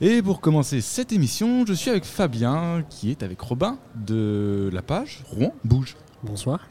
Et 0.00 0.22
pour 0.22 0.40
commencer 0.40 0.80
cette 0.80 1.12
émission, 1.12 1.66
je 1.66 1.72
suis 1.72 1.90
avec 1.90 2.04
Fabien 2.04 2.84
qui 2.88 3.10
est 3.10 3.24
avec 3.24 3.40
Robin 3.40 3.78
de 3.96 4.70
la 4.72 4.80
page 4.80 5.24
Rouen 5.26 5.52
Bouge. 5.64 5.96
Bonsoir. 6.22 6.68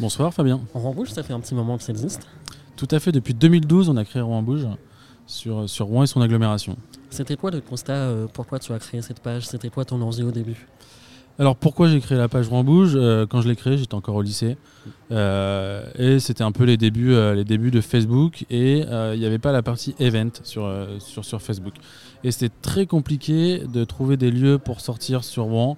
Bonsoir 0.00 0.32
Fabien. 0.32 0.58
Rouen 0.72 0.94
Bouge, 0.94 1.10
ça 1.10 1.22
fait 1.22 1.34
un 1.34 1.40
petit 1.40 1.54
moment 1.54 1.76
que 1.76 1.82
ça 1.82 1.92
existe. 1.92 2.26
Tout 2.76 2.88
à 2.90 2.98
fait, 2.98 3.12
depuis 3.12 3.34
2012, 3.34 3.90
on 3.90 3.96
a 3.98 4.06
créé 4.06 4.22
Rouen 4.22 4.40
Bouge 4.40 4.66
sur, 5.26 5.68
sur 5.68 5.84
Rouen 5.84 6.04
et 6.04 6.06
son 6.06 6.22
agglomération. 6.22 6.78
C'était 7.10 7.36
quoi 7.36 7.50
le 7.50 7.60
constat 7.60 7.92
euh, 7.92 8.26
Pourquoi 8.32 8.58
tu 8.58 8.72
as 8.72 8.78
créé 8.78 9.02
cette 9.02 9.20
page? 9.20 9.46
C'était 9.46 9.68
quoi 9.68 9.84
ton 9.84 10.00
envie 10.00 10.22
au 10.22 10.30
début? 10.30 10.66
Alors 11.38 11.56
pourquoi 11.56 11.88
j'ai 11.88 11.98
créé 12.00 12.18
la 12.18 12.28
page 12.28 12.48
Rouen 12.48 12.62
Bouge 12.62 12.92
Euh, 12.94 13.26
Quand 13.26 13.40
je 13.40 13.48
l'ai 13.48 13.56
créée, 13.56 13.78
j'étais 13.78 13.94
encore 13.94 14.14
au 14.16 14.22
lycée. 14.22 14.56
Euh, 15.10 15.84
et 15.98 16.18
c'était 16.20 16.44
un 16.44 16.52
peu 16.52 16.64
les 16.64 16.76
débuts, 16.76 17.12
euh, 17.12 17.34
les 17.34 17.44
débuts 17.44 17.70
de 17.70 17.80
Facebook. 17.80 18.44
Et 18.50 18.84
euh, 18.86 19.14
il 19.14 19.20
n'y 19.20 19.26
avait 19.26 19.38
pas 19.38 19.52
la 19.52 19.62
partie 19.62 19.94
event 19.98 20.30
sur, 20.44 20.70
sur, 20.98 21.24
sur 21.24 21.40
Facebook. 21.42 21.74
Et 22.22 22.30
c'était 22.30 22.54
très 22.62 22.86
compliqué 22.86 23.62
de 23.72 23.84
trouver 23.84 24.16
des 24.16 24.30
lieux 24.30 24.58
pour 24.58 24.80
sortir 24.80 25.24
sur 25.24 25.44
Rouen. 25.44 25.76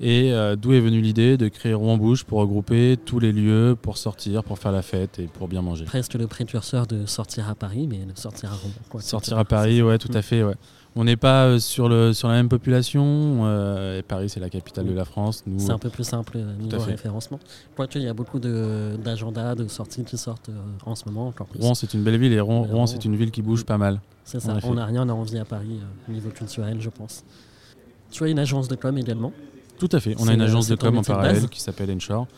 Et 0.00 0.32
d'où 0.60 0.72
est 0.72 0.80
venue 0.80 1.00
l'idée 1.00 1.36
de 1.36 1.46
créer 1.46 1.72
Rouen 1.72 1.96
Bouge 1.96 2.24
pour 2.24 2.40
regrouper 2.40 2.96
tous 3.04 3.20
les 3.20 3.30
lieux 3.30 3.76
pour 3.80 3.96
sortir, 3.96 4.42
pour 4.42 4.58
faire 4.58 4.72
la 4.72 4.82
fête 4.82 5.20
et 5.20 5.28
pour 5.28 5.46
bien 5.46 5.62
manger. 5.62 5.84
Presque 5.84 6.14
le 6.14 6.26
précurseur 6.26 6.88
de 6.88 7.06
sortir 7.06 7.48
à 7.48 7.54
Paris, 7.54 7.86
mais 7.88 7.98
de 7.98 8.18
sortir 8.18 8.50
à 8.50 8.54
Rouen. 8.56 8.72
quoi. 8.90 9.00
Sortir 9.00 9.38
à 9.38 9.44
Paris, 9.44 9.82
ouais, 9.82 9.98
tout 9.98 10.10
à 10.12 10.20
fait, 10.20 10.42
ouais. 10.42 10.56
On 10.96 11.04
n'est 11.04 11.16
pas 11.16 11.46
euh, 11.46 11.58
sur, 11.58 11.88
le, 11.88 12.12
sur 12.12 12.28
la 12.28 12.34
même 12.34 12.48
population. 12.48 13.02
euh, 13.46 13.98
et 13.98 14.02
Paris, 14.02 14.28
c'est 14.28 14.38
la 14.40 14.48
capitale 14.48 14.86
de 14.86 14.92
la 14.92 15.04
France. 15.04 15.42
C'est 15.58 15.70
un 15.72 15.78
peu 15.78 15.90
plus 15.90 16.04
simple 16.04 16.36
euh, 16.36 16.54
niveau 16.56 16.78
référencement. 16.78 17.40
Il 17.96 18.02
y 18.02 18.06
a 18.08 18.14
beaucoup 18.14 18.38
de- 18.38 18.96
d'agendas, 19.02 19.56
de, 19.56 19.66
sorties 19.66 20.04
qui 20.04 20.16
sortent 20.16 20.50
euh, 20.50 20.52
en 20.86 20.94
ce 20.94 21.04
moment, 21.06 21.26
encore 21.26 21.48
plus. 21.48 21.60
Rouen, 21.60 21.74
c'est 21.74 21.94
une 21.94 22.02
belle 22.04 22.18
ville 22.18 22.32
et 22.32 22.40
Rouen, 22.40 22.86
c'est 22.86 23.04
une 23.04 23.16
ville 23.16 23.30
qui 23.32 23.42
bouge 23.42 23.64
pas 23.64 23.78
mal. 23.78 24.00
C'est 24.24 24.40
ça, 24.40 24.56
on 24.62 24.74
n'a 24.74 24.86
rien 24.86 25.08
à 25.08 25.12
envier 25.12 25.40
à 25.40 25.44
Paris 25.44 25.78
euh, 25.80 26.10
au 26.10 26.12
niveau 26.12 26.30
culturel, 26.30 26.80
je 26.80 26.90
pense. 26.90 27.24
Tu 28.10 28.22
as 28.22 28.28
une 28.28 28.38
agence 28.38 28.68
de 28.68 28.76
com 28.76 28.96
également. 28.96 29.32
Tout 29.78 29.88
à 29.90 29.98
fait. 29.98 30.14
On 30.20 30.28
a 30.28 30.32
une 30.34 30.40
euh, 30.40 30.44
agence 30.44 30.68
de 30.68 30.76
com 30.76 30.96
en 30.96 31.02
parallèle 31.02 31.34
base 31.40 31.46
qui 31.48 31.60
s'appelle 31.60 31.90
Enshore. 31.90 32.28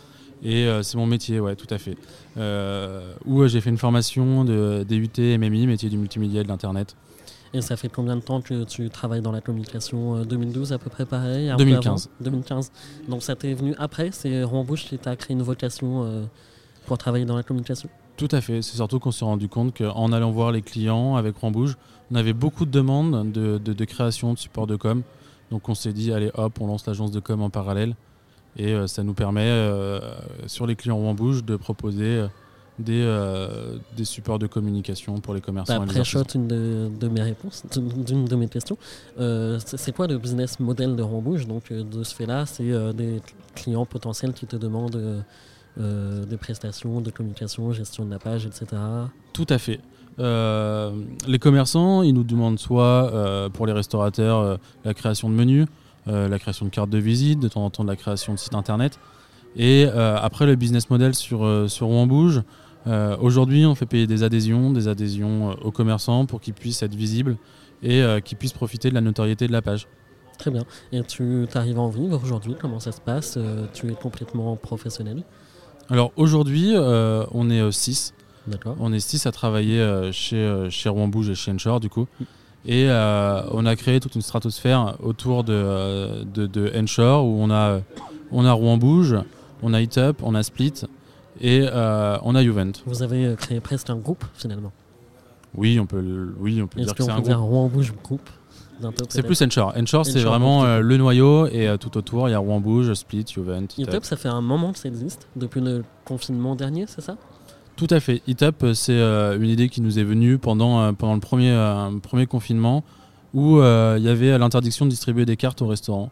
Et 0.43 0.67
euh, 0.67 0.83
c'est 0.83 0.97
mon 0.97 1.07
métier, 1.07 1.41
ouais, 1.41 1.55
tout 1.57 1.67
à 1.69 1.77
fait. 1.79 1.97
Euh, 2.39 3.13
où 3.27 3.43
euh, 3.43 3.49
j'ai 3.49 3.61
fait 3.61 3.71
une 3.71 3.77
formation 3.79 4.45
de 4.45 4.85
DUT, 4.89 5.11
MMI, 5.39 5.67
métier 5.67 5.89
du 5.91 5.99
multimédia 5.99 6.41
et 6.41 6.45
de 6.45 6.49
l'Internet. 6.49 6.97
Et 7.55 7.61
ça 7.63 7.77
fait 7.77 7.89
combien 7.89 8.17
de 8.17 8.21
temps 8.21 8.41
que 8.41 8.65
tu 8.65 8.91
travailles 8.91 9.23
dans 9.23 9.33
la 9.33 9.41
communication 9.41 10.17
euh, 10.17 10.25
2012 10.25 10.73
à 10.73 10.79
peu 10.79 10.91
près 10.91 11.07
pareil 11.07 11.49
un 11.51 11.57
peu 11.57 11.65
2015. 11.65 11.87
avant 12.21 12.25
2015. 12.31 12.73
Donc 13.09 13.23
ça 13.23 13.37
t'est 13.37 13.55
venu 13.55 13.75
après 13.79 14.11
C'est 14.13 14.43
Rouen 14.43 14.65
Bouche 14.65 14.85
qui 14.85 14.99
t'a 14.99 15.17
créé 15.17 15.35
une 15.37 15.43
vocation 15.43 16.05
euh, 16.05 16.25
pour 16.87 16.99
travailler 16.99 17.25
dans 17.25 17.37
la 17.37 17.43
communication? 17.43 17.89
Tout 18.17 18.29
à 18.33 18.41
fait. 18.41 18.63
C'est 18.63 18.77
surtout 18.77 18.99
qu'on 18.99 19.11
s'est 19.13 19.25
rendu 19.25 19.49
compte 19.49 19.77
qu'en 19.77 20.13
allant 20.13 20.31
voir 20.31 20.51
les 20.53 20.63
clients 20.63 21.17
avec 21.17 21.37
Rambouge, 21.37 21.77
on 22.11 22.15
avait 22.15 22.33
beaucoup 22.33 22.65
de 22.65 22.71
demandes 22.71 23.31
de, 23.33 23.59
de- 23.59 23.73
de 23.73 23.85
création 23.85 24.33
de 24.33 24.39
support 24.39 24.67
de 24.67 24.77
com. 24.77 25.03
Donc 25.51 25.69
on 25.69 25.75
s'est 25.75 25.93
dit, 25.93 26.13
allez 26.13 26.31
hop, 26.35 26.61
on 26.61 26.67
lance 26.67 26.87
l'agence 26.87 27.11
de 27.11 27.21
com 27.21 27.43
en 27.43 27.51
parallèle. 27.51 27.95
Et 28.57 28.73
euh, 28.73 28.87
ça 28.87 29.03
nous 29.05 29.13
permet, 29.13 29.45
euh, 29.47 30.01
sur 30.47 30.67
les 30.67 30.77
clients 30.77 30.97
Rambouge, 30.99 31.45
de 31.45 31.57
proposer 31.57 32.05
euh, 32.05 32.27
des, 32.79 33.03
euh, 33.05 33.79
des 33.97 34.05
supports 34.05 34.39
de 34.39 34.47
communication 34.47 35.19
pour 35.21 35.35
les 35.35 35.41
commerçants. 35.41 35.81
Les 35.81 35.87
pré-shot 35.87 36.25
une 36.35 36.47
de, 36.47 36.91
de 37.01 37.09
mes 37.09 37.23
réponses, 37.23 37.65
d'une 37.75 38.27
de 38.27 38.37
mes 38.37 38.49
questions. 38.49 38.77
Euh, 39.19 39.59
c'est 39.65 39.95
quoi 39.95 40.07
le 40.07 40.19
business 40.19 40.61
model 40.61 40.97
de 40.97 41.03
Rouen 41.03 41.23
Bouge 41.23 41.47
Donc 41.47 41.71
euh, 41.71 41.83
de 41.83 42.03
ce 42.03 42.15
fait-là, 42.15 42.45
c'est 42.47 42.71
euh, 42.71 42.93
des 42.93 43.21
clients 43.55 43.87
potentiels 43.87 44.33
qui 44.33 44.47
te 44.47 44.57
demandent 44.57 45.25
des 45.79 46.39
prestations 46.39 47.03
de 47.03 47.11
communication, 47.11 47.71
gestion 47.73 48.07
de 48.07 48.11
la 48.11 48.19
page, 48.19 48.47
etc. 48.47 48.67
Tout 49.35 49.47
à 49.51 49.59
fait. 49.59 49.79
Les 50.19 51.39
commerçants, 51.39 52.03
ils 52.03 52.15
nous 52.15 52.25
demandent 52.25 52.59
soit 52.59 53.51
pour 53.53 53.67
les 53.67 53.75
restaurateurs 53.75 54.59
la 54.87 54.95
création 54.95 55.29
de 55.29 55.35
menus, 55.35 55.67
la 56.07 56.39
création 56.39 56.65
de 56.65 56.71
cartes 56.71 56.89
de 56.89 56.97
visite, 56.97 57.41
de 57.41 57.49
temps 57.49 57.63
en 57.63 57.69
temps 57.69 57.85
de 57.85 57.91
la 57.91 57.97
création 57.97 58.33
de 58.33 58.39
sites 58.39 58.55
internet. 58.55 58.99
Et 59.55 59.85
après 59.85 60.47
le 60.47 60.57
business 60.57 60.89
model 60.89 61.15
sur, 61.15 61.67
sur 61.69 61.89
Rouen 61.89 62.07
Bouge, 62.07 62.43
euh, 62.87 63.17
aujourd'hui 63.21 63.67
on 63.67 63.75
fait 63.75 63.87
payer 63.87 64.07
des 64.07 64.23
adhésions, 64.23 64.71
des 64.71 64.89
adhésions 64.89 65.51
euh, 65.51 65.55
aux 65.63 65.71
commerçants 65.71 66.27
pour 66.27 66.41
qu'ils 66.41 66.55
puissent 66.55 66.83
être 66.83 66.95
visibles 66.95 67.37
et 67.83 68.03
euh, 68.03 68.21
qu'ils 68.21 68.39
puissent 68.39 68.53
profiter 68.53 68.89
de 68.91 68.95
la 68.95 69.01
notoriété 69.01 69.47
de 69.47 69.53
la 69.53 69.63
page. 69.63 69.87
Très 70.39 70.51
bien. 70.51 70.65
Et 70.93 71.03
tu 71.03 71.47
arrives 71.55 71.79
à 71.79 71.83
en 71.83 71.89
vivre 71.89 72.21
aujourd'hui? 72.23 72.55
Comment 72.61 72.79
ça 72.81 72.93
se 72.93 73.01
passe? 73.01 73.35
Euh, 73.39 73.67
Tu 73.73 73.89
es 73.91 73.95
complètement 73.95 74.55
professionnel? 74.57 75.23
Alors 75.89 76.13
aujourd'hui 76.17 76.73
euh, 76.75 77.25
on 77.33 77.49
est 77.51 77.71
6 77.73 78.13
D'accord. 78.49 78.77
On 78.79 78.93
est 78.93 79.01
six 79.01 79.27
à 79.27 79.33
travailler 79.33 79.81
euh, 79.81 80.13
chez, 80.13 80.37
euh, 80.37 80.71
chez 80.71 80.89
Rouen 80.89 81.09
Bouge 81.09 81.31
et 81.31 81.35
chez 81.35 81.51
Enshore 81.51 81.81
du 81.81 81.89
coup. 81.89 82.07
Et 82.65 82.87
euh, 82.89 83.43
on 83.51 83.67
a 83.67 83.75
créé 83.77 83.99
toute 83.99 84.15
une 84.15 84.23
stratosphère 84.23 84.97
autour 85.03 85.43
de, 85.43 85.53
euh, 85.53 86.23
de, 86.25 86.47
de 86.47 86.73
Enshore 86.77 87.25
où 87.27 87.39
on 87.41 87.51
a, 87.51 87.81
on 88.31 88.45
a 88.45 88.53
Rouen 88.53 88.77
Bouge, 88.77 89.17
on 89.63 89.75
a 89.75 89.81
Hitup, 89.81 90.19
on 90.23 90.35
a 90.37 90.43
Split 90.45 90.75
et 91.41 91.67
euh, 91.71 92.19
on 92.23 92.35
a 92.35 92.43
Juvent. 92.43 92.73
Vous 92.87 93.03
avez 93.03 93.27
euh, 93.27 93.35
créé 93.37 93.61
presque 93.61 93.91
un 93.91 93.97
groupe 93.97 94.25
finalement. 94.35 94.73
Oui, 95.57 95.79
on 95.81 95.87
peut, 95.87 96.35
oui, 96.39 96.61
on 96.63 96.67
peut 96.67 96.81
dire 96.81 96.95
que 96.95 97.03
c'est 97.03 97.11
un 97.11 97.21
groupe. 97.21 97.35
Rouen 97.35 97.69
Bouge 97.69 97.93
groupe 98.03 98.29
C'est 99.09 99.23
plus 99.23 99.41
Enshore. 99.41 99.73
Enshore, 99.77 100.05
c'est 100.05 100.21
vraiment 100.21 100.65
euh, 100.65 100.81
le 100.81 100.97
noyau 100.97 101.47
et 101.47 101.67
euh, 101.67 101.77
tout 101.77 101.97
autour, 101.97 102.29
il 102.29 102.33
y 102.33 102.35
a 102.35 102.39
Rouen 102.39 102.61
Bouge, 102.61 102.93
Split, 102.95 103.25
Juvent, 103.27 103.65
Hitup. 103.65 103.79
YouTube, 103.79 104.05
ça 104.05 104.17
fait 104.17 104.29
un 104.29 104.43
moment 104.43 104.73
que 104.73 104.79
ça 104.79 104.89
existe, 104.89 105.27
depuis 105.35 105.61
le 105.61 105.83
confinement 106.05 106.57
dernier, 106.57 106.85
c'est 106.87 107.01
ça? 107.01 107.17
Tout 107.77 107.87
à 107.91 108.01
fait. 108.01 108.23
Hitup, 108.27 108.63
euh, 108.63 108.75
c'est 108.75 109.01
une 109.01 109.49
idée 109.49 109.69
qui 109.69 109.81
nous 109.81 109.99
est 109.99 110.05
venue 110.05 110.39
pendant, 110.39 110.93
pendant 110.95 111.15
le 111.15 111.21
premier, 111.21 111.55
premier 112.03 112.27
confinement 112.27 112.85
où 113.35 113.57
il 113.57 114.03
y 114.03 114.09
avait 114.09 114.37
l'interdiction 114.39 114.85
de 114.85 114.91
distribuer 114.91 115.25
des 115.25 115.37
cartes 115.37 115.63
au 115.63 115.67
restaurant. 115.67 116.11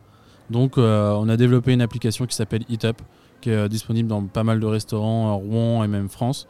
Donc 0.50 0.76
on 0.76 1.28
a 1.28 1.36
développé 1.36 1.72
une 1.72 1.82
application 1.82 2.26
qui 2.26 2.34
s'appelle 2.34 2.64
Hitup, 2.68 3.00
euh, 3.46 3.68
disponible 3.68 4.08
dans 4.08 4.22
pas 4.22 4.44
mal 4.44 4.60
de 4.60 4.66
restaurants, 4.66 5.30
euh, 5.30 5.34
Rouen 5.34 5.84
et 5.84 5.88
même 5.88 6.08
France. 6.08 6.48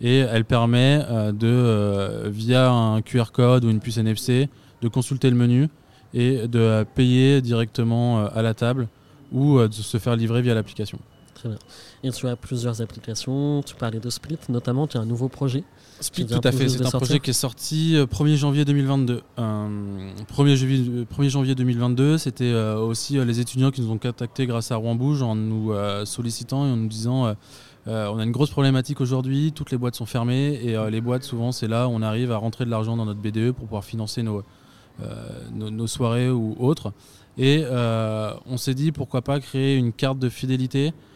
Et 0.00 0.18
elle 0.18 0.44
permet 0.44 1.02
euh, 1.08 1.32
de, 1.32 2.28
via 2.28 2.70
un 2.70 3.02
QR 3.02 3.32
code 3.32 3.64
ou 3.64 3.70
une 3.70 3.80
puce 3.80 3.98
NFC, 3.98 4.48
de 4.82 4.88
consulter 4.88 5.30
le 5.30 5.36
menu 5.36 5.68
et 6.12 6.46
de 6.46 6.84
payer 6.94 7.40
directement 7.40 8.26
à 8.26 8.42
la 8.42 8.54
table 8.54 8.88
ou 9.32 9.58
de 9.58 9.72
se 9.72 9.98
faire 9.98 10.14
livrer 10.14 10.42
via 10.42 10.54
l'application. 10.54 10.98
Très 11.44 11.50
bien. 11.50 11.58
Et 12.02 12.10
tu 12.10 12.26
as 12.26 12.36
plusieurs 12.36 12.80
applications, 12.80 13.62
tu 13.62 13.74
parlais 13.74 14.00
de 14.00 14.08
Split 14.08 14.38
notamment, 14.48 14.86
tu 14.86 14.96
as 14.96 15.00
un 15.00 15.04
nouveau 15.04 15.28
projet. 15.28 15.62
Split, 16.00 16.24
tout 16.24 16.40
à 16.42 16.52
fait. 16.52 16.70
C'est 16.70 16.86
un 16.86 16.90
projet 16.90 17.20
qui 17.20 17.30
est 17.30 17.34
sorti 17.34 17.96
euh, 17.96 18.06
1er 18.06 18.36
janvier 18.36 18.64
2022. 18.64 19.20
Euh, 19.38 20.10
1er, 20.34 20.56
janvier, 20.56 21.04
1er 21.04 21.28
janvier 21.28 21.54
2022, 21.54 22.16
c'était 22.16 22.44
euh, 22.44 22.78
aussi 22.78 23.18
euh, 23.18 23.26
les 23.26 23.40
étudiants 23.40 23.70
qui 23.70 23.82
nous 23.82 23.90
ont 23.90 23.98
contactés 23.98 24.46
grâce 24.46 24.70
à 24.70 24.76
Rouen 24.76 24.94
Bouge 24.94 25.22
en 25.22 25.34
nous 25.34 25.72
euh, 25.72 26.06
sollicitant 26.06 26.66
et 26.66 26.70
en 26.70 26.76
nous 26.76 26.88
disant 26.88 27.26
euh, 27.26 27.34
euh, 27.86 28.06
on 28.06 28.18
a 28.18 28.24
une 28.24 28.32
grosse 28.32 28.50
problématique 28.50 29.02
aujourd'hui, 29.02 29.52
toutes 29.52 29.70
les 29.70 29.76
boîtes 29.76 29.96
sont 29.96 30.06
fermées 30.06 30.58
et 30.62 30.76
euh, 30.76 30.88
les 30.88 31.02
boîtes, 31.02 31.24
souvent, 31.24 31.52
c'est 31.52 31.68
là 31.68 31.88
où 31.88 31.90
on 31.90 32.00
arrive 32.00 32.32
à 32.32 32.38
rentrer 32.38 32.64
de 32.64 32.70
l'argent 32.70 32.96
dans 32.96 33.04
notre 33.04 33.20
BDE 33.20 33.52
pour 33.52 33.66
pouvoir 33.66 33.84
financer 33.84 34.22
nos, 34.22 34.42
euh, 35.02 35.04
nos, 35.52 35.68
nos 35.68 35.86
soirées 35.86 36.30
ou 36.30 36.56
autres. 36.58 36.94
Et 37.36 37.62
euh, 37.64 38.32
on 38.46 38.56
s'est 38.56 38.74
dit 38.74 38.92
pourquoi 38.92 39.22
pas 39.22 39.40
créer 39.40 39.76
une 39.76 39.92
carte 39.92 40.18
de 40.18 40.28
fidélité 40.28 40.88
euh, 40.88 41.13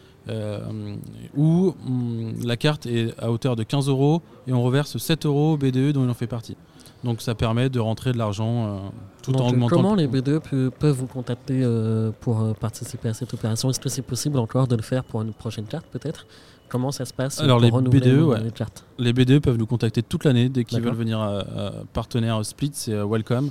où 1.35 1.73
hum, 1.87 2.33
la 2.43 2.57
carte 2.57 2.85
est 2.85 3.13
à 3.19 3.31
hauteur 3.31 3.55
de 3.55 3.63
15 3.63 3.87
euros 3.89 4.21
et 4.47 4.53
on 4.53 4.61
reverse 4.63 4.97
7 4.97 5.25
euros 5.25 5.53
au 5.53 5.57
BDE 5.57 5.91
dont 5.93 6.03
il 6.03 6.09
en 6.09 6.13
fait 6.13 6.27
partie. 6.27 6.55
Donc 7.03 7.21
ça 7.21 7.33
permet 7.33 7.69
de 7.69 7.79
rentrer 7.79 8.11
de 8.11 8.17
l'argent 8.17 8.65
euh, 8.65 8.77
tout 9.23 9.31
Donc, 9.31 9.41
en 9.41 9.45
euh, 9.45 9.49
augmentant. 9.51 9.75
Comment 9.77 9.95
le- 9.95 10.01
les 10.01 10.07
BDE 10.07 10.39
pe- 10.39 10.69
peuvent 10.69 10.95
vous 10.97 11.07
contacter 11.07 11.61
euh, 11.63 12.11
pour 12.19 12.41
euh, 12.41 12.53
participer 12.53 13.09
à 13.09 13.13
cette 13.13 13.33
opération? 13.33 13.69
Est-ce 13.69 13.79
que 13.79 13.87
c'est 13.89 14.01
possible 14.01 14.37
encore 14.37 14.67
de 14.67 14.75
le 14.75 14.81
faire 14.81 15.03
pour 15.05 15.21
une 15.21 15.31
prochaine 15.33 15.65
carte 15.65 15.85
peut-être? 15.91 16.25
Comment 16.67 16.91
ça 16.91 17.05
se 17.05 17.13
passe 17.13 17.39
Alors, 17.39 17.57
pour 17.67 17.79
les 17.81 17.89
BDE, 17.89 18.03
les- 18.05 18.21
ouais. 18.21 18.43
les 18.43 18.51
cartes 18.51 18.83
Les 18.99 19.13
BDE 19.13 19.39
peuvent 19.39 19.57
nous 19.57 19.65
contacter 19.65 20.03
toute 20.03 20.23
l'année 20.25 20.49
dès 20.49 20.65
qu'ils 20.65 20.81
veulent 20.81 20.93
venir 20.93 21.19
euh, 21.21 21.41
euh, 21.55 21.69
partenaire 21.93 22.45
Split, 22.45 22.71
c'est 22.73 22.93
euh, 22.93 23.05
welcome. 23.07 23.49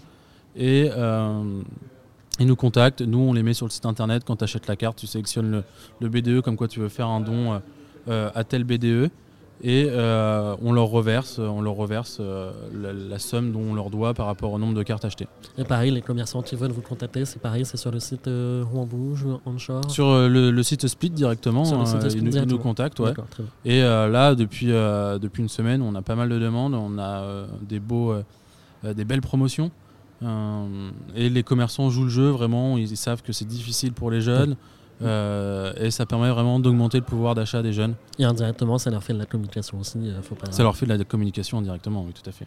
Et 0.55 0.91
euh, 0.95 1.43
ils 2.41 2.47
nous 2.47 2.57
contactent, 2.57 3.03
nous 3.03 3.19
on 3.19 3.33
les 3.33 3.43
met 3.43 3.55
sur 3.55 3.67
le 3.67 3.71
site 3.71 3.87
internet. 3.87 4.23
Quand 4.27 4.37
tu 4.37 4.45
achètes 4.45 4.67
la 4.67 4.77
carte, 4.77 4.99
tu 4.99 5.07
sélectionnes 5.07 5.51
le, 5.51 5.65
le 6.01 6.09
BDE 6.09 6.41
comme 6.41 6.57
quoi 6.57 6.69
tu 6.69 6.81
veux 6.81 6.89
faire 6.89 7.09
un 7.09 7.21
don 7.21 7.53
euh, 7.55 7.59
euh, 8.09 8.31
à 8.35 8.45
tel 8.45 8.65
BDE. 8.65 9.11
Et 9.61 9.89
euh, 9.91 10.55
on 10.63 10.71
leur 10.73 10.87
reverse, 10.87 11.41
on 11.41 11.61
leur 11.61 11.75
reverse 11.75 12.19
euh, 12.21 12.53
la, 12.81 12.93
la 12.93 13.19
somme 13.19 13.51
dont 13.51 13.59
on 13.71 13.75
leur 13.75 13.91
doit 13.91 14.15
par 14.15 14.27
rapport 14.27 14.53
au 14.53 14.59
nombre 14.61 14.75
de 14.75 14.85
cartes 14.85 15.05
achetées. 15.05 15.27
Et 15.59 15.65
pareil, 15.65 15.91
les 15.91 16.01
commerçants 16.01 16.43
qui 16.43 16.55
veulent 16.55 16.71
vous 16.71 16.81
contacter, 16.81 17.25
c'est 17.25 17.41
pareil, 17.41 17.65
c'est 17.65 17.77
sur 17.77 17.91
le 17.91 17.99
site 17.99 18.27
Rouen 18.27 18.87
Bouge, 18.87 19.27
Onshore 19.47 19.91
Sur 19.91 20.29
le, 20.29 20.53
le 20.53 20.63
site 20.63 20.87
Split 20.87 21.11
directement, 21.11 21.65
Sur 21.65 21.81
le 21.81 21.87
site 21.87 22.03
Split 22.09 22.13
ils, 22.19 22.23
nous- 22.25 22.31
ils 22.31 22.35
nous 22.37 22.47
directement. 22.47 22.63
contactent. 22.63 23.01
Ouais. 23.01 23.15
Et 23.65 23.81
là, 23.81 24.37
depuis, 24.37 24.67
depuis 24.67 25.43
une 25.43 25.49
semaine, 25.49 25.83
on 25.83 25.93
a 25.97 26.03
pas 26.03 26.15
mal 26.15 26.29
de 26.29 26.39
demandes, 26.39 26.75
on 26.75 26.97
a 27.01 27.47
des, 27.69 27.81
beaux, 27.81 28.15
des 28.85 29.05
belles 29.05 29.23
promotions. 29.23 29.73
Euh, 30.22 30.91
et 31.15 31.28
les 31.28 31.42
commerçants 31.42 31.91
jouent 31.91 32.04
le 32.04 32.10
jeu, 32.10 32.28
vraiment, 32.28 32.76
ils 32.76 32.97
savent 32.97 33.22
que 33.22 33.32
c'est 33.32 33.44
difficile 33.47 33.92
pour 33.92 34.10
les 34.10 34.20
jeunes. 34.20 34.56
euh, 35.03 35.72
et 35.76 35.92
ça 35.92 36.06
permet 36.06 36.28
vraiment 36.30 36.59
d'augmenter 36.59 36.98
le 36.98 37.04
pouvoir 37.04 37.34
d'achat 37.36 37.62
des 37.62 37.72
jeunes. 37.72 37.94
Et 38.18 38.24
indirectement, 38.24 38.78
ça 38.78 38.91
leur 38.91 39.03
fait 39.04 39.12
de 39.12 39.18
la 39.18 39.26
communication 39.26 39.78
aussi. 39.78 39.98
euh, 39.98 40.20
faut 40.22 40.34
pas... 40.34 40.50
Ça 40.50 40.62
leur 40.65 40.76
fait 40.76 40.86
de 40.86 40.92
la 40.92 41.04
communication 41.04 41.62
directement, 41.62 42.04
oui, 42.04 42.12
tout 42.12 42.28
à 42.28 42.32
fait. 42.32 42.47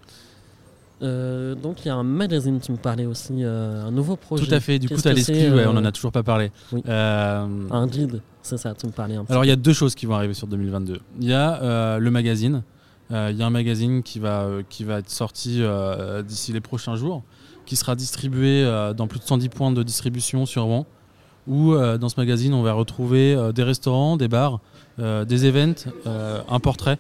Euh, 1.01 1.55
donc 1.55 1.83
il 1.83 1.87
y 1.87 1.91
a 1.91 1.95
un 1.95 2.03
magazine, 2.03 2.59
tu 2.59 2.71
me 2.71 2.77
parlais 2.77 3.05
aussi, 3.05 3.43
euh, 3.43 3.85
un 3.85 3.91
nouveau 3.91 4.15
projet. 4.15 4.45
Tout 4.45 4.53
à 4.53 4.59
fait, 4.59 4.77
du 4.77 4.87
coup, 4.87 5.01
tu 5.01 5.07
as 5.07 5.13
ouais, 5.13 5.23
euh, 5.29 5.65
on 5.67 5.77
en 5.77 5.85
a 5.85 5.91
toujours 5.91 6.11
pas 6.11 6.23
parlé. 6.23 6.51
oui. 6.71 6.83
Un 6.87 7.87
guide, 7.87 8.21
c'est 8.43 8.57
ça, 8.57 8.73
tu 8.75 8.85
me 8.85 8.91
parlais 8.91 9.15
un 9.15 9.23
petit 9.23 9.31
Alors 9.31 9.43
il 9.45 9.47
y 9.47 9.51
a 9.51 9.55
deux 9.55 9.73
choses 9.73 9.95
qui 9.95 10.05
vont 10.05 10.13
arriver 10.15 10.33
sur 10.33 10.47
2022. 10.47 10.99
Il 11.19 11.27
y 11.27 11.33
a 11.33 11.97
le 11.99 12.11
magazine. 12.11 12.63
Il 13.09 13.35
y 13.35 13.43
a 13.43 13.45
un 13.45 13.49
magazine 13.49 14.03
qui 14.03 14.19
va, 14.19 14.47
qui 14.69 14.83
va 14.83 14.99
être 14.99 15.09
sorti 15.09 15.61
d'ici 16.25 16.53
les 16.53 16.61
prochains 16.61 16.95
jours, 16.95 17.23
qui 17.71 17.77
sera 17.77 17.95
distribué 17.95 18.65
euh, 18.65 18.93
dans 18.93 19.07
plus 19.07 19.19
de 19.19 19.23
110 19.23 19.47
points 19.47 19.71
de 19.71 19.81
distribution 19.81 20.45
sur 20.45 20.63
Rouen. 20.63 20.85
Où 21.47 21.71
euh, 21.71 21.97
dans 21.97 22.09
ce 22.09 22.19
magazine 22.19 22.53
on 22.53 22.63
va 22.63 22.73
retrouver 22.73 23.33
euh, 23.33 23.53
des 23.53 23.63
restaurants, 23.63 24.17
des 24.17 24.27
bars, 24.27 24.59
des 24.97 25.45
events, 25.45 25.89
un 26.05 26.59
portrait. 26.59 26.99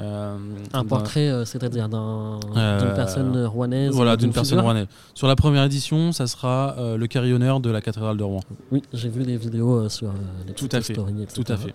Euh, 0.00 0.36
Un 0.72 0.82
d'un- 0.82 0.84
portrait, 0.88 1.28
euh, 1.28 1.44
c'est-à-dire 1.44 1.88
Euh, 1.92 2.80
d'une 2.80 2.94
personne 2.94 3.44
rouennaise. 3.46 3.92
Voilà, 3.92 4.16
d'une 4.16 4.32
personne 4.32 4.60
rouennaise. 4.60 4.86
Sur 5.14 5.28
la 5.28 5.36
première 5.36 5.64
édition, 5.64 6.12
ça 6.12 6.26
sera 6.26 6.74
le 6.96 7.06
carillonneur 7.06 7.60
de 7.60 7.70
la 7.70 7.80
cathédrale 7.80 8.16
de 8.16 8.22
Rouen. 8.24 8.40
Oui, 8.72 8.82
j'ai 8.92 9.08
vu 9.08 9.22
des 9.24 9.36
vidéos 9.36 9.88
sur 9.88 10.10
les 10.46 10.52
Tout 10.54 10.68
à 10.72 10.80
fait, 10.80 10.92
stories, 10.94 11.22
etc. 11.22 11.42
Tout 11.44 11.52
à 11.52 11.56
fait. 11.56 11.74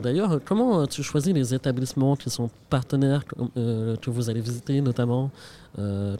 D'ailleurs, 0.00 0.38
comment 0.44 0.86
tu 0.86 1.02
choisis 1.02 1.32
les 1.34 1.54
établissements 1.54 2.16
qui 2.16 2.30
sont 2.30 2.50
partenaires, 2.70 3.24
que 3.26 4.10
vous 4.10 4.30
allez 4.30 4.40
visiter 4.40 4.80
notamment 4.80 5.30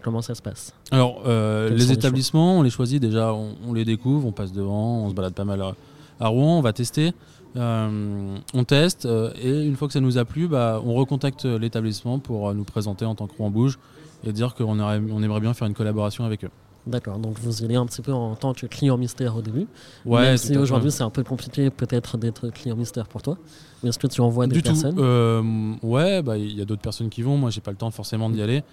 Comment 0.02 0.22
ça 0.22 0.34
se 0.34 0.42
passe? 0.42 0.72
Alors, 0.90 1.22
les 1.26 1.70
les 1.76 1.92
établissements, 1.92 2.58
on 2.58 2.62
les 2.62 2.70
choisit 2.70 3.00
déjà, 3.00 3.32
on, 3.34 3.54
on 3.68 3.72
les 3.75 3.84
découvre, 3.84 4.26
on 4.26 4.32
passe 4.32 4.52
devant, 4.52 5.04
on 5.04 5.10
se 5.10 5.14
balade 5.14 5.34
pas 5.34 5.44
mal 5.44 5.60
à, 5.62 5.72
à 6.20 6.29
Rouen, 6.29 6.59
on 6.59 6.62
va 6.62 6.73
tester. 6.73 7.12
Euh, 7.56 8.38
on 8.55 8.64
teste 8.64 9.05
euh, 9.05 9.31
et 9.41 9.67
une 9.67 9.76
fois 9.76 9.87
que 9.87 9.93
ça 9.93 10.00
nous 10.00 10.17
a 10.17 10.25
plu, 10.25 10.49
bah, 10.49 10.81
on 10.85 10.94
recontacte 10.94 11.44
l'établissement 11.44 12.19
pour 12.19 12.49
euh, 12.49 12.55
nous 12.55 12.64
présenter 12.64 13.05
en 13.05 13.14
tant 13.14 13.26
que 13.26 13.37
Rouen 13.37 13.50
Bouge 13.50 13.79
et 14.25 14.32
dire 14.32 14.55
qu'on 14.55 14.81
on 14.81 15.23
aimerait 15.23 15.41
bien 15.41 15.53
faire 15.53 15.69
une 15.69 15.75
collaboration 15.75 16.25
avec 16.25 16.44
eux. 16.44 16.50
D'accord, 16.85 17.19
donc 17.19 17.38
vous 17.38 17.62
y 17.62 17.64
allez 17.64 17.76
un 17.76 17.87
petit 17.87 18.03
peu 18.03 18.12
en 18.12 18.35
tant 18.35 18.55
que 18.55 18.67
client 18.67 18.97
mystère 18.97 19.37
au 19.37 19.43
début. 19.43 19.67
Ouais, 20.05 20.23
Même 20.23 20.37
si 20.37 20.56
aujourd'hui 20.56 20.91
c'est 20.91 21.05
un 21.05 21.11
peu 21.11 21.23
compliqué 21.23 21.70
peut-être 21.70 22.17
d'être 22.17 22.49
client 22.49 22.75
mystère 22.75 23.06
pour 23.06 23.23
toi. 23.23 23.37
Mais 23.82 23.91
est-ce 23.91 24.00
que 24.00 24.09
tu 24.09 24.20
envoies 24.20 24.49
des 24.49 24.56
du 24.56 24.62
personnes? 24.62 24.97
Tout. 24.97 25.87
Ouais, 25.87 26.23
bah, 26.23 26.38
il 26.38 26.56
y 26.56 26.61
a 26.61 26.64
d'autres 26.64 26.82
personnes 26.82 27.09
qui 27.09 27.23
vont. 27.23 27.37
Moi, 27.37 27.50
j'ai 27.50 27.61
pas 27.61 27.70
le 27.70 27.76
temps 27.76 27.91
forcément 27.93 28.31
d'y 28.31 28.43
aller. 28.43 28.64